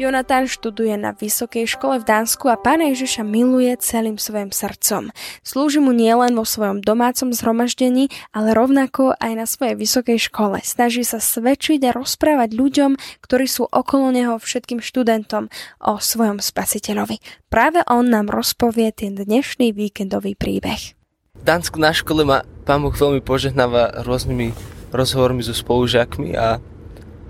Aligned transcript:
Jonatán 0.00 0.48
študuje 0.48 0.96
na 0.96 1.12
vysokej 1.12 1.76
škole 1.76 2.00
v 2.00 2.08
Dánsku 2.08 2.48
a 2.48 2.56
pána 2.56 2.88
Ježiša 2.88 3.20
miluje 3.20 3.68
celým 3.84 4.16
svojim 4.16 4.48
srdcom. 4.48 5.12
Slúži 5.44 5.76
mu 5.76 5.92
nielen 5.92 6.32
vo 6.32 6.48
svojom 6.48 6.80
domácom 6.80 7.36
zhromaždení, 7.36 8.08
ale 8.32 8.56
rovnako 8.56 9.12
aj 9.20 9.32
na 9.36 9.44
svojej 9.44 9.76
vysokej 9.76 10.32
škole. 10.32 10.64
Snaží 10.64 11.04
sa 11.04 11.20
svedčiť 11.20 11.84
a 11.84 11.92
rozprávať 11.92 12.56
ľuďom, 12.56 12.96
ktorí 13.20 13.44
sú 13.44 13.68
okolo 13.68 14.08
neho 14.08 14.40
všetkým 14.40 14.80
študentom 14.80 15.52
o 15.84 16.00
svojom 16.00 16.40
spasiteľovi. 16.40 17.20
Práve 17.52 17.84
on 17.84 18.08
nám 18.08 18.32
rozpovie 18.32 18.96
ten 18.96 19.12
dnešný 19.12 19.76
víkendový 19.76 20.32
príbeh. 20.32 20.96
V 21.36 21.44
Dánsku 21.44 21.76
na 21.76 21.92
škole 21.92 22.24
ma 22.24 22.40
pán 22.64 22.80
Boh 22.80 22.96
veľmi 22.96 23.20
požehnáva 23.20 24.00
rôznymi 24.08 24.56
rozhovormi 24.96 25.44
so 25.44 25.52
spolužiakmi 25.52 26.40
a 26.40 26.56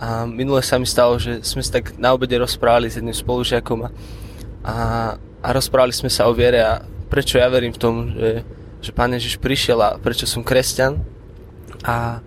a 0.00 0.24
minule 0.24 0.64
sa 0.64 0.80
mi 0.80 0.88
stalo, 0.88 1.20
že 1.20 1.45
sme 1.45 1.60
sa 1.60 1.77
tak 1.77 1.92
na 2.00 2.16
obede 2.16 2.32
rozprávali 2.41 2.88
s 2.88 2.96
jedným 2.96 3.12
spolužiakom 3.12 3.84
a, 3.84 3.91
a, 4.64 4.77
a 5.45 5.48
rozprávali 5.52 5.92
sme 5.92 6.08
sa 6.08 6.24
o 6.24 6.32
viere 6.32 6.64
a 6.64 6.80
prečo 7.12 7.36
ja 7.36 7.52
verím 7.52 7.77
v 7.77 7.82
tom, 7.82 7.95
že, 8.16 8.41
že 8.80 8.91
Pán 8.96 9.12
Ježiš 9.12 9.36
prišiel 9.36 9.77
a 9.77 10.00
prečo 10.00 10.24
som 10.24 10.41
kresťan. 10.41 10.96
A, 11.84 12.24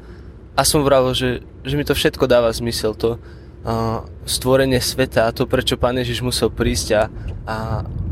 a 0.53 0.61
som 0.61 0.85
vravil, 0.85 1.17
že, 1.17 1.29
že 1.65 1.73
mi 1.73 1.81
to 1.81 1.97
všetko 1.97 2.29
dáva 2.29 2.53
zmysel, 2.53 2.93
to 2.93 3.17
uh, 3.17 4.05
stvorenie 4.29 4.77
sveta 4.77 5.25
a 5.25 5.33
to, 5.33 5.49
prečo 5.49 5.73
Pán 5.73 5.97
Ježiš 5.97 6.21
musel 6.21 6.53
prísť 6.53 6.87
a, 6.93 7.03
a 7.49 7.55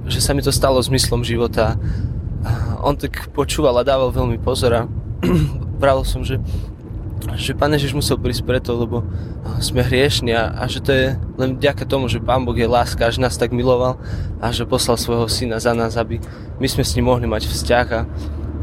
že 0.10 0.26
sa 0.26 0.34
mi 0.34 0.42
to 0.42 0.50
stalo 0.50 0.82
zmyslom 0.82 1.22
života. 1.22 1.78
A 2.42 2.82
on 2.82 2.98
tak 2.98 3.30
počúval 3.30 3.78
a 3.78 3.86
dával 3.86 4.10
veľmi 4.10 4.42
pozor 4.42 4.74
a 4.74 4.82
vravil 5.82 6.02
som, 6.02 6.26
že 6.26 6.42
že 7.38 7.54
Pán 7.54 7.74
Ježiš 7.74 7.94
musel 7.94 8.18
prísť 8.18 8.44
preto, 8.44 8.74
lebo 8.74 9.06
sme 9.62 9.86
hriešni 9.86 10.34
a, 10.34 10.52
a 10.58 10.66
že 10.66 10.82
to 10.82 10.92
je 10.92 11.06
len 11.38 11.58
vďaka 11.58 11.86
tomu, 11.86 12.10
že 12.10 12.22
Pán 12.22 12.44
Boh 12.44 12.58
je 12.58 12.66
láska, 12.66 13.14
že 13.14 13.22
nás 13.22 13.38
tak 13.38 13.54
miloval 13.54 14.02
a 14.42 14.50
že 14.50 14.66
poslal 14.66 14.98
svojho 14.98 15.30
syna 15.30 15.62
za 15.62 15.78
nás, 15.78 15.96
aby 15.96 16.18
my 16.58 16.68
sme 16.68 16.82
s 16.82 16.98
ním 16.98 17.10
mohli 17.10 17.30
mať 17.30 17.46
vzťah. 17.46 17.88
A, 17.94 18.02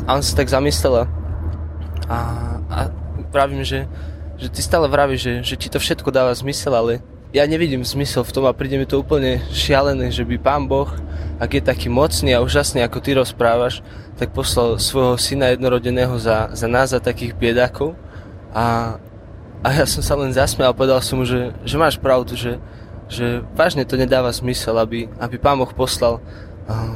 a 0.07 0.11
on 0.19 0.23
sa 0.23 0.35
tak 0.35 0.51
zamyslel 0.51 1.07
a, 2.09 2.19
a 2.67 2.79
pravím, 3.31 3.63
že, 3.63 3.85
že 4.41 4.49
ty 4.49 4.61
stále 4.65 4.89
vravíš, 4.89 5.21
že, 5.21 5.33
že 5.43 5.55
ti 5.61 5.69
to 5.69 5.79
všetko 5.79 6.09
dáva 6.11 6.33
zmysel, 6.35 6.73
ale 6.73 6.93
ja 7.29 7.45
nevidím 7.45 7.85
zmysel 7.85 8.25
v 8.25 8.33
tom 8.33 8.49
a 8.49 8.57
príde 8.57 8.81
mi 8.81 8.89
to 8.89 9.05
úplne 9.05 9.45
šialené, 9.53 10.09
že 10.09 10.25
by 10.25 10.41
Pán 10.41 10.65
Boh, 10.65 10.89
ak 11.37 11.61
je 11.61 11.63
taký 11.63 11.93
mocný 11.93 12.33
a 12.33 12.41
úžasný, 12.41 12.81
ako 12.81 12.99
ty 13.05 13.13
rozprávaš, 13.13 13.85
tak 14.17 14.33
poslal 14.33 14.81
svojho 14.81 15.21
syna 15.21 15.53
jednorodeného 15.53 16.17
za, 16.17 16.49
za 16.57 16.67
nás, 16.67 16.97
za 16.97 16.99
takých 16.99 17.37
biedákov 17.37 17.95
a, 18.55 18.97
a 19.65 19.69
ja 19.73 19.85
som 19.85 20.03
sa 20.03 20.15
len 20.17 20.33
zasmial 20.33 20.73
a 20.73 20.77
povedal 20.77 21.01
som 21.03 21.21
mu, 21.21 21.25
že, 21.25 21.53
že 21.67 21.77
máš 21.77 22.01
pravdu, 22.01 22.37
že, 22.39 22.57
že 23.09 23.45
vážne 23.57 23.85
to 23.85 23.97
nedáva 23.97 24.33
zmysel, 24.33 24.77
aby, 24.79 25.09
aby 25.21 25.37
Pán 25.37 25.59
Boh 25.59 25.71
poslal 25.73 26.21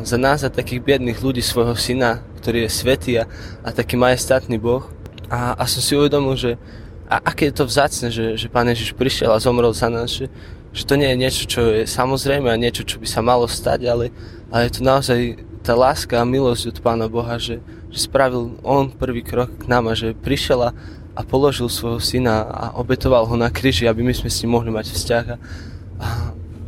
za 0.04 0.20
nás, 0.20 0.44
za 0.44 0.52
takých 0.52 0.84
biedných 0.84 1.18
ľudí 1.24 1.40
svojho 1.40 1.72
syna, 1.72 2.20
ktorý 2.44 2.68
je 2.68 2.70
svetý 2.70 3.12
a, 3.16 3.24
a 3.64 3.72
taký 3.72 3.96
majestátny 3.96 4.60
Boh. 4.60 4.84
A, 5.32 5.56
a 5.56 5.64
som 5.64 5.80
si 5.80 5.96
uvedomil, 5.96 6.36
že 6.36 6.60
a 7.08 7.20
aké 7.24 7.48
je 7.48 7.56
to 7.56 7.68
vzácne, 7.68 8.08
že, 8.12 8.36
že 8.36 8.52
Pán 8.52 8.68
Ježiš 8.68 8.96
prišiel 8.96 9.32
a 9.32 9.40
zomrel 9.40 9.72
za 9.72 9.88
nás, 9.88 10.12
že, 10.12 10.28
že 10.72 10.84
to 10.84 10.96
nie 10.96 11.08
je 11.12 11.20
niečo, 11.20 11.42
čo 11.44 11.60
je 11.72 11.84
samozrejme 11.88 12.48
a 12.48 12.56
niečo, 12.60 12.84
čo 12.84 12.96
by 13.00 13.08
sa 13.08 13.20
malo 13.20 13.44
stať, 13.48 13.84
ale, 13.88 14.08
ale 14.48 14.68
je 14.68 14.80
to 14.80 14.82
naozaj 14.84 15.20
tá 15.60 15.72
láska 15.76 16.20
a 16.20 16.28
milosť 16.28 16.72
od 16.72 16.78
Pána 16.80 17.08
Boha, 17.12 17.36
že, 17.36 17.60
že 17.92 18.08
spravil 18.08 18.56
On 18.64 18.88
prvý 18.88 19.20
krok 19.24 19.52
k 19.60 19.68
nám 19.68 19.88
a 19.88 19.94
že 19.96 20.16
prišiel 20.16 20.68
a, 20.68 20.70
a 21.12 21.20
položil 21.20 21.68
svojho 21.68 22.00
syna 22.00 22.48
a 22.48 22.64
obetoval 22.80 23.28
ho 23.28 23.36
na 23.36 23.52
kríži, 23.52 23.84
aby 23.84 24.00
my 24.00 24.16
sme 24.16 24.32
s 24.32 24.40
ním 24.40 24.56
mohli 24.56 24.72
mať 24.72 24.96
vzťah. 24.96 25.24
A, 25.28 25.36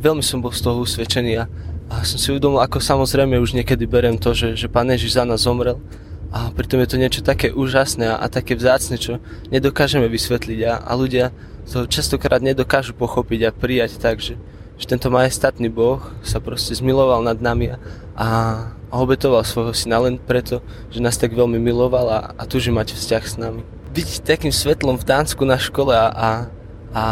veľmi 0.05 0.21
som 0.21 0.37
bol 0.37 0.53
z 0.53 0.61
toho 0.61 0.85
usvedčený 0.85 1.33
a, 1.41 1.49
a 1.89 2.05
som 2.05 2.21
si 2.21 2.29
uvedomil, 2.29 2.61
ako 2.61 2.77
samozrejme 2.77 3.41
už 3.41 3.57
niekedy 3.57 3.89
berem 3.89 4.21
to, 4.21 4.37
že, 4.37 4.53
že 4.53 4.67
Pán 4.69 4.85
Ježiš 4.93 5.17
za 5.17 5.25
nás 5.25 5.41
zomrel. 5.41 5.81
A 6.29 6.51
pritom 6.53 6.77
je 6.83 6.89
to 6.93 7.01
niečo 7.01 7.21
také 7.25 7.49
úžasné 7.49 8.05
a, 8.05 8.21
a 8.21 8.29
také 8.29 8.53
vzácne, 8.53 9.01
čo 9.01 9.17
nedokážeme 9.49 10.05
vysvetliť 10.05 10.59
a, 10.69 10.73
a 10.85 10.91
ľudia 10.93 11.33
to 11.65 11.89
častokrát 11.89 12.45
nedokážu 12.45 12.93
pochopiť 12.93 13.49
a 13.49 13.55
prijať 13.55 13.97
tak, 13.97 14.21
že, 14.21 14.37
že 14.77 14.85
tento 14.85 15.09
majestátny 15.09 15.65
Boh 15.73 15.97
sa 16.21 16.37
proste 16.37 16.77
zmiloval 16.77 17.25
nad 17.25 17.41
nami 17.41 17.73
a, 17.73 17.77
a 18.13 18.27
obetoval 18.93 19.41
svojho 19.41 19.73
syna 19.73 19.97
len 20.05 20.21
preto, 20.21 20.61
že 20.93 21.01
nás 21.01 21.17
tak 21.17 21.33
veľmi 21.33 21.57
miloval 21.57 22.05
a, 22.13 22.19
a 22.37 22.43
túži 22.45 22.69
mať 22.69 22.93
vzťah 22.93 23.23
s 23.25 23.35
nami 23.41 23.74
byť 23.95 24.27
takým 24.27 24.51
svetlom 24.51 24.99
v 24.99 25.07
Dánsku 25.07 25.47
na 25.47 25.55
škole 25.55 25.95
a, 25.95 26.11
a, 26.11 26.29
a 26.91 27.03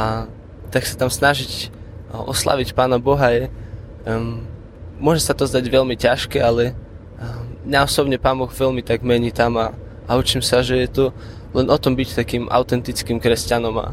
tak 0.67 0.83
sa 0.83 0.99
tam 0.99 1.07
snažiť 1.07 1.71
oslaviť 2.11 2.75
Pána 2.75 2.99
Boha 2.99 3.31
je, 3.31 3.47
um, 4.05 4.43
môže 4.99 5.23
sa 5.23 5.33
to 5.33 5.47
zdať 5.47 5.65
veľmi 5.65 5.95
ťažké, 5.95 6.43
ale 6.43 6.75
um, 7.17 7.55
mňa 7.65 7.87
osobne 7.87 8.19
Pán 8.19 8.37
Boh 8.37 8.51
veľmi 8.51 8.83
tak 8.83 9.01
mení 9.01 9.31
tam 9.31 9.55
a, 9.57 9.71
a 10.05 10.11
učím 10.19 10.43
sa, 10.43 10.59
že 10.59 10.77
je 10.83 10.89
to 10.91 11.05
len 11.55 11.71
o 11.71 11.77
tom 11.79 11.95
byť 11.95 12.09
takým 12.19 12.43
autentickým 12.51 13.17
kresťanom 13.17 13.75
a, 13.79 13.87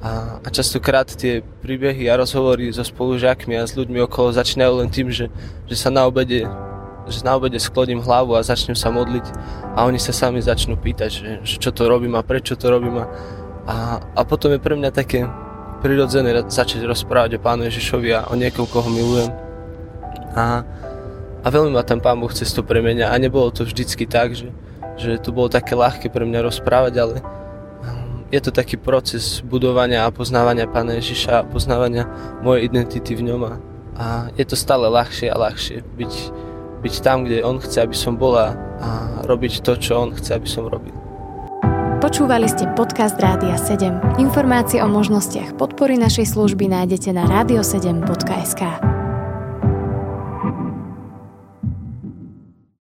a, 0.00 0.10
a 0.40 0.48
častokrát 0.48 1.08
tie 1.08 1.42
príbehy 1.42 2.06
a 2.08 2.16
rozhovory 2.20 2.70
so 2.70 2.86
spolužiakmi 2.86 3.58
a 3.58 3.66
s 3.66 3.74
ľuďmi 3.74 4.04
okolo 4.06 4.36
začínajú 4.36 4.72
len 4.80 4.88
tým, 4.88 5.10
že, 5.10 5.28
že 5.66 5.76
sa 5.76 5.90
na 5.90 6.06
obede 6.06 6.46
že 7.06 7.22
na 7.22 7.38
obede 7.38 7.58
skloním 7.62 8.02
hlavu 8.02 8.34
a 8.34 8.46
začnem 8.46 8.74
sa 8.74 8.90
modliť 8.90 9.26
a 9.78 9.86
oni 9.86 9.98
sa 9.98 10.10
sami 10.10 10.42
začnú 10.42 10.74
pýtať, 10.74 11.10
že, 11.10 11.30
že 11.46 11.56
čo 11.62 11.70
to 11.70 11.86
robím 11.86 12.18
a 12.18 12.26
prečo 12.26 12.58
to 12.58 12.66
robím 12.66 13.02
a, 13.02 13.06
a, 13.66 13.76
a 14.02 14.20
potom 14.26 14.50
je 14.54 14.60
pre 14.62 14.74
mňa 14.74 14.90
také 14.90 15.26
prirodzené 15.80 16.34
začať 16.48 16.82
rozprávať 16.82 17.36
o 17.36 17.42
Pánu 17.42 17.68
Ježišovi 17.68 18.08
a 18.10 18.26
o 18.32 18.34
niekom, 18.34 18.64
koho 18.66 18.88
milujem. 18.88 19.30
A, 20.36 20.66
a 21.44 21.46
veľmi 21.46 21.72
ma 21.72 21.86
ten 21.86 22.02
Pán 22.02 22.18
Boh 22.18 22.32
cez 22.32 22.50
to 22.50 22.66
premenia 22.66 23.12
a 23.12 23.14
nebolo 23.20 23.54
to 23.54 23.62
vždycky 23.62 24.08
tak, 24.08 24.34
že, 24.34 24.50
že 24.98 25.20
to 25.20 25.30
bolo 25.30 25.46
také 25.46 25.78
ľahké 25.78 26.10
pre 26.10 26.26
mňa 26.26 26.42
rozprávať, 26.42 26.94
ale 26.98 27.14
um, 27.22 28.26
je 28.32 28.40
to 28.42 28.50
taký 28.50 28.76
proces 28.80 29.44
budovania 29.46 30.04
a 30.04 30.14
poznávania 30.14 30.66
Pána 30.66 30.98
Ježiša 30.98 31.44
a 31.44 31.46
poznávania 31.46 32.08
mojej 32.42 32.66
identity 32.66 33.14
v 33.14 33.32
ňom 33.32 33.42
a, 33.46 33.54
a 33.94 34.04
je 34.34 34.44
to 34.44 34.56
stále 34.58 34.90
ľahšie 34.90 35.30
a 35.30 35.36
ľahšie 35.38 35.86
byť 35.86 36.12
byť 36.80 36.94
tam, 37.04 37.24
kde 37.24 37.44
on 37.44 37.60
chce, 37.60 37.84
aby 37.84 37.96
som 37.96 38.16
bola 38.16 38.56
a 38.76 38.88
robiť 39.24 39.64
to, 39.64 39.76
čo 39.80 40.04
on 40.04 40.10
chce, 40.12 40.36
aby 40.36 40.48
som 40.48 40.68
robil. 40.68 40.92
Počúvali 41.96 42.46
ste 42.46 42.68
podcast 42.76 43.16
Rádia 43.16 43.56
7. 43.56 44.20
Informácie 44.20 44.84
o 44.84 44.88
možnostiach 44.88 45.56
podpory 45.56 45.96
našej 45.96 46.28
služby 46.28 46.68
nájdete 46.68 47.10
na 47.10 47.24
radio7.sk. 47.24 48.95